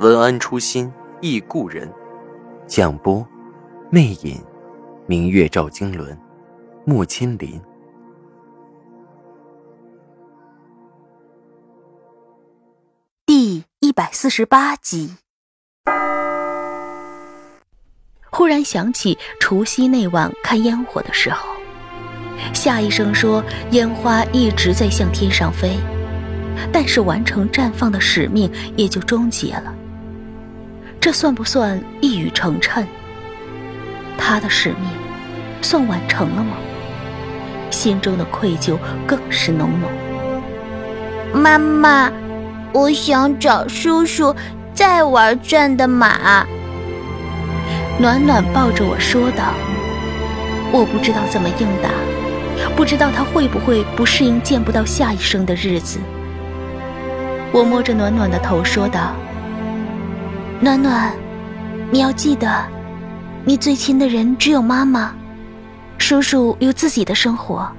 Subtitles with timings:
[0.00, 1.90] 文安初心忆故人，
[2.66, 3.24] 蒋波，
[3.90, 4.42] 魅影，
[5.06, 6.18] 明月照经纶，
[6.84, 7.60] 木千林。
[13.24, 15.14] 第一百四十八集。
[18.32, 21.48] 忽然想起除夕那晚看烟火的时候，
[22.52, 25.78] 夏医生说烟花一直在向天上飞，
[26.72, 29.72] 但是完成绽放的使命也就终结了。
[31.04, 32.82] 这算不算一语成谶？
[34.16, 34.88] 他的使命
[35.60, 36.56] 算完成了吗？
[37.70, 39.90] 心中的愧疚更是浓浓。
[41.38, 42.10] 妈妈，
[42.72, 44.34] 我想找叔叔
[44.72, 46.46] 再玩转的马。
[47.98, 49.52] 暖暖抱着我说道
[50.72, 51.90] ：“我不知道怎么应答，
[52.74, 55.98] 不知道他会不会不适应见不到下一生的日子。”
[57.52, 59.14] 我摸着暖暖的头说道。
[60.64, 61.14] 暖暖，
[61.92, 62.66] 你要记得，
[63.44, 65.14] 你最亲的人只有妈妈，
[65.98, 67.70] 叔叔有自己的生活，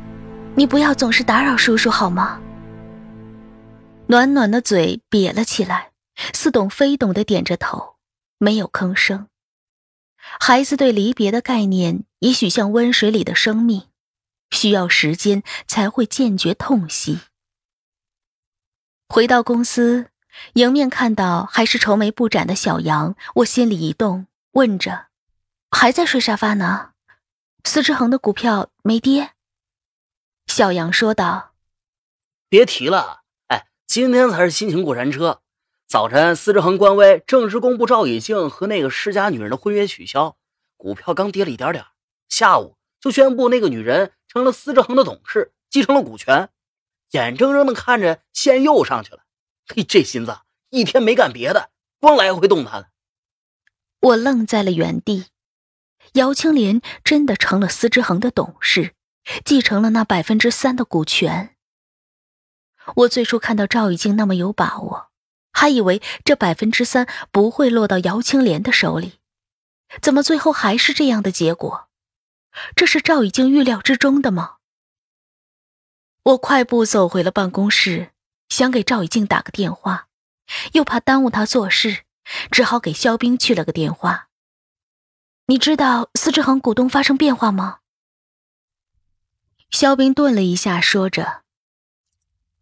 [0.56, 2.40] 你不要总是打扰叔叔好吗？
[4.06, 5.94] 暖暖的嘴瘪了起来，
[6.32, 7.96] 似懂非懂的点着头，
[8.38, 9.30] 没有吭声。
[10.40, 13.88] 孩子对离别的概念，也许像温水里的生命，
[14.52, 17.22] 需要时间才会渐觉痛惜。
[19.10, 20.12] 回到公司。
[20.54, 25.08] 迎面看到还是愁眉不展的小杨，我心里一动，问着
[25.72, 26.92] ：“还在睡沙发呢？
[27.64, 29.32] 司之恒的股票没跌？”
[30.48, 31.54] 小杨说道
[32.48, 35.42] ：“别提了，哎，今天才是心情过山车。
[35.88, 40.38] 早晨，司之恒官微正式公布赵以静和那个世家女人的婚约取消，
[40.78, 41.86] 股票刚跌了一点点，
[42.30, 46.50] 下午就宣布那个女人成了司之恒的董事，继承了股权，
[47.12, 49.25] 眼睁睁的看着线又上去了。”
[49.68, 52.92] 嘿，这心脏一天没干别的，光来回动弹。
[54.00, 55.28] 我愣在了原地。
[56.14, 58.94] 姚青莲真的成了司之恒的董事，
[59.44, 61.56] 继承了那百分之三的股权。
[62.98, 65.10] 我最初看到赵以静那么有把握，
[65.52, 69.20] 还以为这百分之三不会落到姚青莲的手里，
[70.00, 71.90] 怎么最后还是这样的结果？
[72.76, 74.58] 这是赵以静预料之中的吗？
[76.22, 78.12] 我快步走回了办公室。
[78.50, 80.08] 想给赵以静打个电话，
[80.74, 82.04] 又怕耽误他做事，
[82.52, 84.30] 只好给肖冰去了个电话。
[85.48, 87.80] 你知道司之恒股东发生变化吗？
[89.70, 91.44] 肖冰顿了一下，说着：“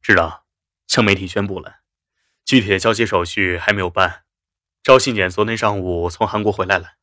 [0.02, 0.46] 知道，
[0.88, 1.82] 向媒体宣布了，
[2.44, 4.24] 具体的交接手续还没有办。
[4.82, 6.96] 赵信简昨天上午从韩国回来了，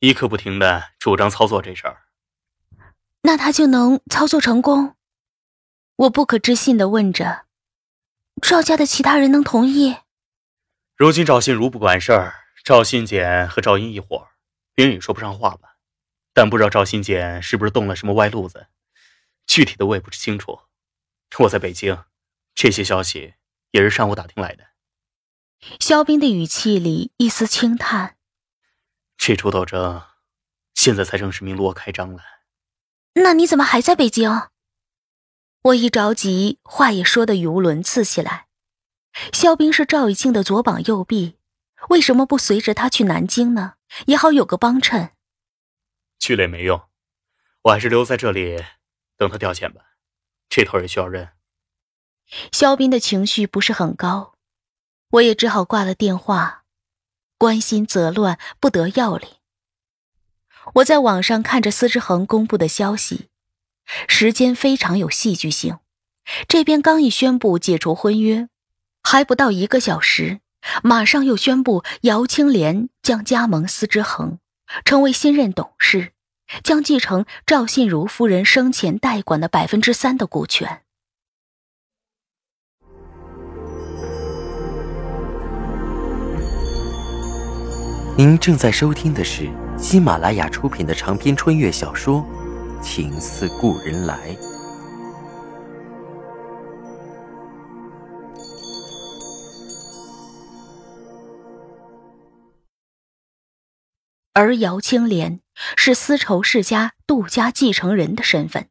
[0.00, 2.02] 一刻不停的主张操作这事儿。
[3.22, 4.94] 那他就能操作成功？”
[5.96, 7.45] 我不可置信的问着。
[8.42, 9.96] 赵家的其他人能同意？
[10.94, 14.28] 如今赵信如不管事儿，赵信简和赵英一伙，
[14.74, 15.76] 别人也说不上话吧。
[16.34, 18.66] 但不知道赵信简是不是动了什么歪路子，
[19.46, 20.60] 具体的我也不清楚。
[21.38, 22.04] 我在北京，
[22.54, 23.34] 这些消息
[23.70, 24.64] 也是上午打听来的。
[25.80, 28.16] 肖冰的语气里一丝轻叹
[29.16, 30.02] ：“这出斗争，
[30.74, 32.22] 现在才正式明锣开张了。
[33.14, 34.48] 那你怎么还在北京？”
[35.66, 38.46] 我一着急，话也说得语无伦次起来。
[39.32, 41.38] 肖冰是赵雨静的左膀右臂，
[41.88, 43.74] 为什么不随着他去南京呢？
[44.06, 45.10] 也好有个帮衬。
[46.20, 46.80] 去了也没用，
[47.62, 48.62] 我还是留在这里
[49.16, 49.80] 等他调遣吧。
[50.48, 51.30] 这头也需要人。
[52.52, 54.34] 肖斌的情绪不是很高，
[55.10, 56.62] 我也只好挂了电话。
[57.38, 59.28] 关心则乱，不得要领。
[60.74, 63.30] 我在网上看着司之恒公布的消息。
[64.08, 65.78] 时间非常有戏剧性，
[66.48, 68.48] 这边刚一宣布解除婚约，
[69.02, 70.40] 还不到一个小时，
[70.82, 74.38] 马上又宣布姚青莲将加盟司之恒，
[74.84, 76.12] 成为新任董事，
[76.62, 80.82] 将继承赵信如夫人生前代管的百分之三的股权。
[88.18, 89.46] 您正在收听的是
[89.76, 92.26] 喜马拉雅出品的长篇穿越小说。
[92.86, 94.36] 情似故人来。
[104.32, 105.40] 而姚青莲
[105.76, 108.70] 是丝绸世家杜家继承人的身份，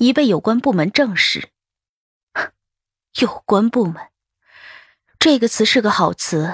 [0.00, 1.50] 已被有关部门证实。
[3.20, 4.08] 有关部门，
[5.20, 6.52] 这个词是个好词。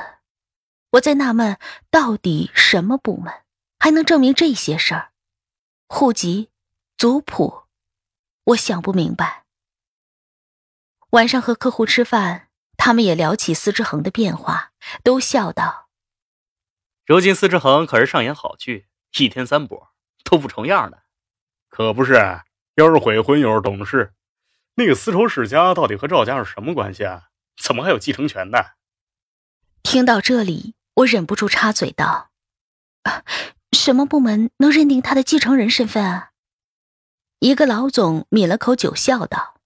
[0.91, 1.57] 我在纳闷，
[1.91, 3.33] 到底什么部门
[3.79, 5.13] 还能证明这些事儿？
[5.89, 6.51] 户籍、
[6.99, 7.63] 族谱，
[8.43, 9.45] 我想不明白。
[11.11, 14.73] 晚上和客户吃饭，他们也聊起司之恒的变化，
[15.05, 15.91] 都笑道
[17.07, 19.91] ：“如今司之恒可是上演好剧，一天三播，
[20.25, 21.05] 都不重样的。
[21.69, 22.43] 可不是，
[22.75, 24.13] 又是悔婚又是懂事。”
[24.75, 27.29] 那个丝绸世家到底和赵家是什么关系啊？
[27.63, 28.59] 怎么还有继承权呢？
[29.85, 32.33] 听到这里，我忍不住插嘴道
[33.71, 36.28] ：“什么部门能认定他的继承人身份啊？”
[37.41, 39.61] 一个老总抿了口酒，笑道：“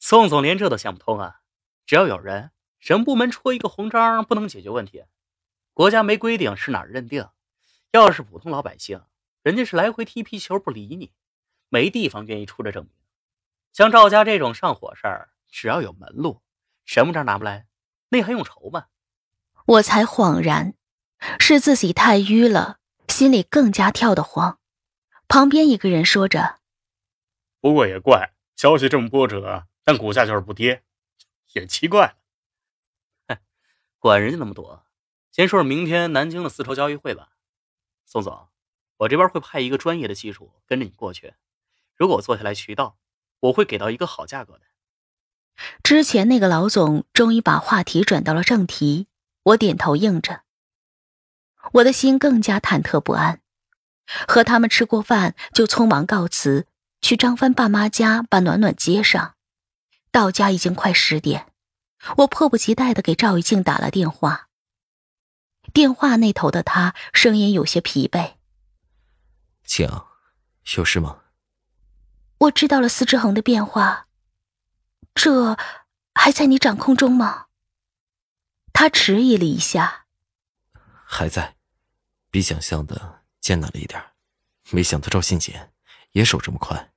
[0.00, 1.42] 宋总连这都想不通啊！
[1.86, 2.50] 只要有人，
[2.80, 5.04] 什么部门戳一个红章不能解决问题？
[5.74, 7.28] 国家没规定是哪儿认定。
[7.92, 9.00] 要是普通老百姓，
[9.44, 11.12] 人家是来回踢皮球不理你，
[11.68, 12.92] 没地方愿意出这证明。”
[13.72, 16.42] 像赵家这种上火事儿，只要有门路，
[16.84, 17.68] 什么章拿不来，
[18.08, 18.86] 那还用愁吗？
[19.66, 20.74] 我才恍然，
[21.38, 24.58] 是自己太愚了，心里更加跳得慌。
[25.28, 26.58] 旁边一个人说着
[27.62, 30.82] ：“不过也怪，消息这么波折，但股价就是不跌，
[31.54, 32.16] 也奇怪。”
[33.26, 33.38] 哼，
[33.98, 34.84] 管人家那么多，
[35.30, 37.30] 先说说明天南京的丝绸交易会吧。
[38.04, 38.48] 宋总，
[38.98, 41.32] 我这边会派一个专业的技术跟着你过去，
[41.96, 42.98] 如果我做下来渠道。
[43.42, 44.60] 我会给到一个好价格的。
[45.82, 49.08] 之前那个老总终于把话题转到了正题，
[49.42, 50.42] 我点头应着。
[51.72, 53.40] 我的心更加忐忑不安。
[54.28, 56.68] 和他们吃过饭，就匆忙告辞，
[57.02, 59.34] 去张帆爸妈家把暖暖接上。
[60.10, 61.52] 到家已经快十点，
[62.18, 64.48] 我迫不及待的给赵玉静打了电话。
[65.72, 68.34] 电话那头的他声音有些疲惫
[69.64, 69.88] ：“静，
[70.76, 71.20] 有事吗？”
[72.40, 74.08] 我知道了司之恒的变化，
[75.14, 75.56] 这
[76.14, 77.46] 还在你掌控中吗？
[78.74, 80.06] 他迟疑了一下，
[81.04, 81.56] 还在，
[82.30, 84.02] 比想象的艰难了一点。
[84.70, 85.71] 没想到赵信简
[86.12, 86.92] 也手这么快，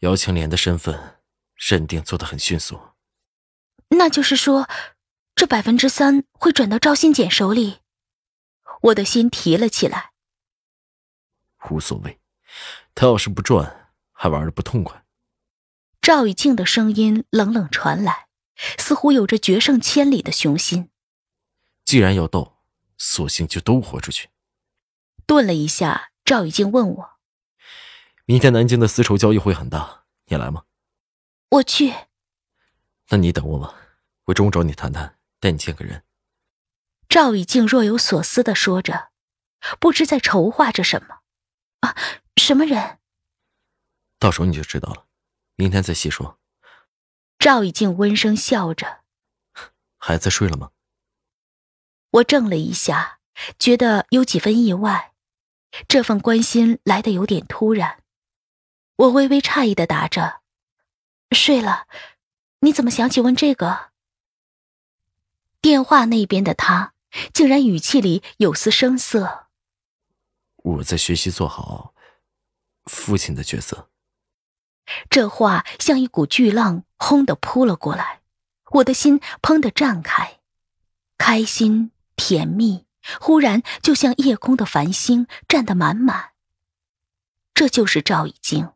[0.00, 1.20] 姚青莲的身份
[1.54, 2.80] 认定做得很迅速。
[3.88, 4.68] 那就是说，
[5.34, 7.80] 这百分之三会转到赵新简手里？
[8.82, 10.12] 我的心提了起来。
[11.70, 12.20] 无所谓，
[12.94, 13.82] 他要是不转。
[14.18, 15.04] 还玩的不痛快。
[16.00, 18.28] 赵雨静的声音冷冷传来，
[18.78, 20.88] 似乎有着决胜千里的雄心。
[21.84, 22.56] 既然要斗，
[22.96, 24.30] 索性就都豁出去。
[25.26, 27.10] 顿了一下，赵雨静问我
[28.26, 30.64] ：“明天南京的丝绸交易会很大，你来吗？”
[31.50, 31.94] 我去。
[33.08, 33.74] 那你等我吧，
[34.24, 36.02] 我中午找你谈谈，带你见个人。
[37.08, 39.10] 赵以静若有所思的说着，
[39.78, 41.20] 不知在筹划着什么。
[41.80, 41.96] 啊，
[42.36, 42.98] 什么人？
[44.18, 45.06] 到时候你就知道了，
[45.54, 46.40] 明天再细说。
[47.38, 49.02] 赵以静温声笑着
[49.98, 50.72] ：“孩子睡了吗？”
[52.10, 53.20] 我怔了一下，
[53.56, 55.12] 觉得有几分意外，
[55.86, 58.02] 这份关心来的有点突然。
[58.96, 60.40] 我微微诧异的答着
[61.30, 61.86] ：“睡了。”
[62.60, 63.90] 你怎么想起问这个？
[65.60, 66.94] 电话那边的他
[67.32, 69.48] 竟然语气里有丝生涩
[70.56, 71.94] ：“我在学习做好
[72.84, 73.90] 父亲的角色。”
[75.10, 78.22] 这话像一股巨浪，轰的扑了过来，
[78.70, 80.38] 我的心砰的绽开，
[81.18, 82.86] 开心甜蜜，
[83.20, 86.30] 忽然就像夜空的繁星，占得满满。
[87.52, 88.70] 这就是赵以静，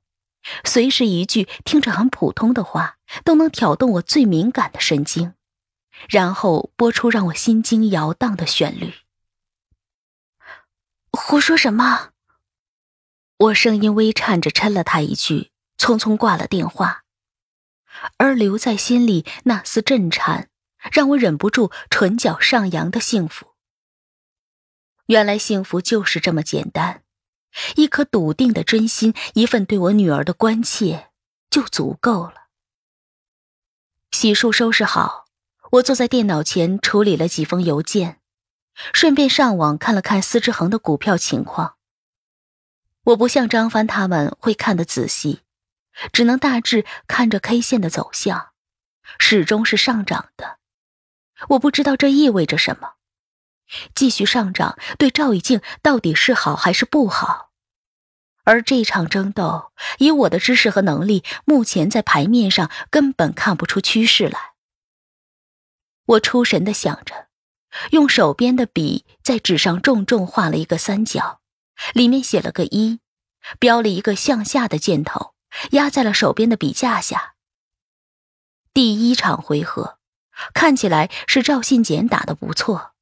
[0.65, 5.35] 随时一句听着很普通的话，都能挑动我最敏感的神经，
[6.09, 8.95] 然后播出让我心惊摇荡的旋律。
[11.13, 12.11] 胡说什么？
[13.37, 15.51] 我声音微颤着，嗔了他一句。
[15.79, 17.05] 匆匆挂了电话，
[18.19, 20.51] 而留在心里那丝震颤，
[20.93, 23.55] 让我忍不住唇角上扬的幸福。
[25.07, 27.03] 原来幸福就是这么简单，
[27.77, 31.11] 一颗笃定的真心，一份对我女儿的关切，
[31.49, 32.49] 就足够了。
[34.11, 35.27] 洗漱收拾好，
[35.73, 38.21] 我坐在电脑前处理了几封邮件，
[38.93, 41.77] 顺便上网看了看司之恒的股票情况。
[43.05, 45.43] 我不像张帆他们会看得仔细。
[46.13, 48.51] 只能大致看着 K 线的走向，
[49.19, 50.59] 始终是上涨的。
[51.49, 52.95] 我不知道这意味着什么，
[53.95, 57.51] 继续上涨对赵以静到底是好还是不好？
[58.45, 64.53] 而这场争斗，以我的知识和能力，目前在牌面上根本看不出趋势来。
[66.07, 67.29] 我出神的想着，
[67.93, 71.41] 用手边的笔在纸上重重画了一个三角，
[71.93, 72.99] 里面写了个一，
[73.61, 75.35] 标了一个向下的箭头，
[75.73, 77.35] 压在了手边的笔架下。
[78.73, 79.99] 第一场回合，
[80.55, 82.95] 看起来是赵信简打的不错，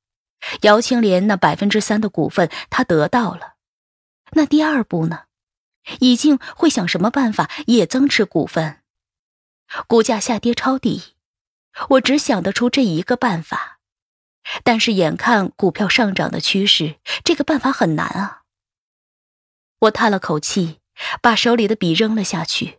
[0.63, 3.55] 姚青莲那百分之三的股份他得到了。
[4.33, 5.25] 那第二步呢？
[6.01, 8.83] 以静会想什么办法也增持股份？
[9.87, 11.15] 股价下跌抄底，
[11.91, 13.81] 我只想得出这一个办法。
[14.65, 18.43] 但是眼看股票上涨的趋势，这个办法很难啊。
[19.81, 20.81] 我叹了口气，
[21.21, 22.79] 把手里的笔扔了下去。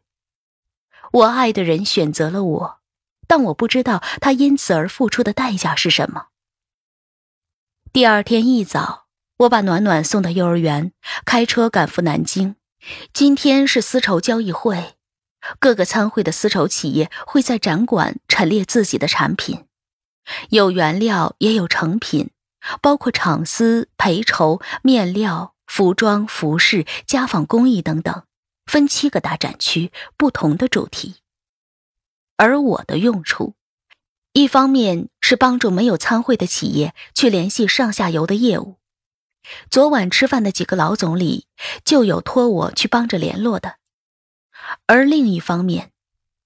[1.12, 2.80] 我爱的人选择了我，
[3.28, 6.29] 但我不知道他因此而付出的代价是什么。
[7.92, 10.92] 第二天一早，我把暖暖送到幼儿园，
[11.26, 12.56] 开车赶赴南京。
[13.14, 14.94] 今天是丝绸交易会，
[15.58, 19.66] 各个参会的丝绸企业会在展馆陈列自己的产品，
[20.50, 22.30] 有原料也有成品，
[22.80, 28.24] 包括厂丝、陪绸、面料、服装、服饰、家纺工艺等等，
[28.68, 31.16] 分七个大展区，不同的主题。
[32.38, 33.56] 而我的用处，
[34.34, 38.78] 一方面是帮助没有参会的企业去联系上下游的业务。
[39.72, 41.48] 昨晚吃饭的几个老总里，
[41.84, 43.78] 就有托我去帮着联络的。
[44.86, 45.92] 而另一方面，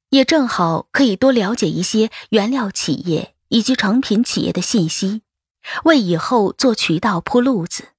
[0.10, 5.24] 也正好可以多了解一些原料企业以及成品企业的信息，
[5.84, 7.90] 为以后做渠道铺路子。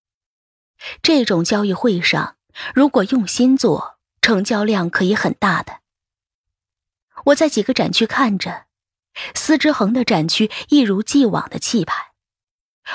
[1.03, 2.37] 这种交易会上，
[2.75, 5.81] 如果用心做，成交量可以很大的。
[7.27, 8.64] 我在几个展区看着，
[9.35, 12.13] 司之恒的展区一如既往的气派。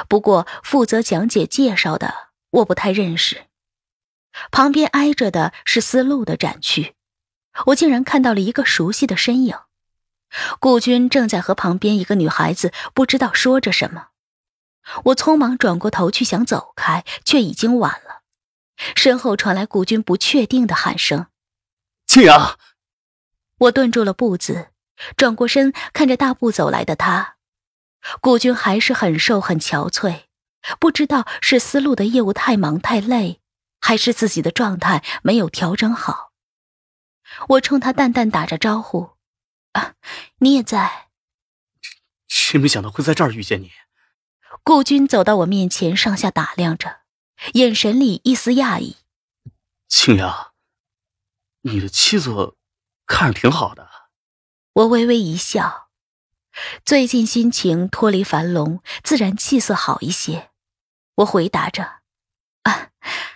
[0.07, 3.45] 不过，负责讲解介绍的我不太认识。
[4.51, 6.95] 旁边挨着的是思路的展区，
[7.67, 9.57] 我竟然看到了一个熟悉的身影。
[10.59, 14.09] 顾军正在和旁边一个女孩子不知道说着什么。
[15.05, 18.21] 我匆忙转过头去想走开，却已经晚了。
[18.95, 21.27] 身后传来顾军不确定的喊声
[22.05, 22.57] ：“庆阳！”
[23.57, 24.69] 我顿住了步子，
[25.15, 27.37] 转过身看着大步走来的他。
[28.21, 30.23] 顾军还是很瘦很憔悴，
[30.79, 33.41] 不知道是思路的业务太忙太累，
[33.81, 36.31] 还是自己的状态没有调整好。
[37.49, 39.17] 我冲他淡淡打着招呼
[39.73, 39.93] ：“啊，
[40.39, 41.09] 你也在？”
[42.27, 43.71] 真没想到会在这儿遇见你。
[44.63, 47.01] 顾军走到我面前，上下打量着，
[47.53, 48.97] 眼神里一丝讶异。
[49.87, 50.53] 青阳，
[51.61, 52.55] 你的妻子
[53.05, 53.98] 看着挺好的。
[54.79, 55.89] 我微微一笑。
[56.85, 60.51] 最近心情脱离樊笼，自然气色好一些。
[61.15, 61.99] 我回答着
[62.63, 62.91] ：“啊，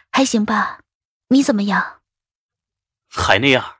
[0.09, 0.79] 还行吧。
[1.27, 2.01] 你怎么样？”
[3.11, 3.79] 还那样，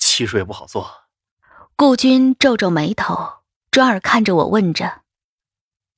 [0.00, 1.04] 气数也不好做。
[1.76, 5.02] 顾军皱皱眉头，转而看着我，问着：“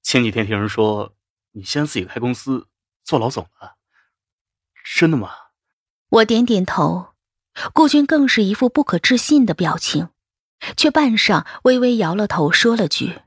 [0.03, 1.15] 前几天听人说
[1.53, 2.69] 你现在自己开公司
[3.03, 3.77] 做老总了，
[4.99, 5.31] 真的吗？”
[6.11, 7.15] 我点点头，
[7.73, 10.11] 顾军更是一副不可置信的表情。
[10.77, 13.21] 却半晌微微摇了头，说了句：“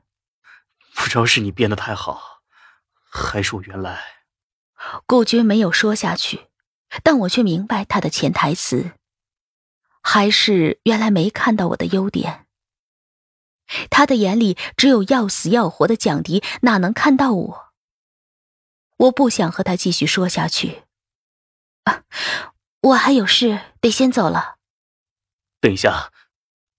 [0.94, 2.40] 不知道是你变得太好，
[3.08, 4.02] 还是我原来……”
[5.06, 6.46] 顾军没有说下去，
[7.02, 8.92] 但我却明白他的潜台词：
[10.00, 12.46] 还是原来没看到我的优点。
[13.90, 17.72] 他的眼里只有要死要活的蒋迪，哪能看到我？
[18.96, 20.84] 我不想和他继续说下去。
[21.84, 22.04] 啊，
[22.80, 24.56] 我还有事，得先走了。
[25.60, 26.12] 等一下。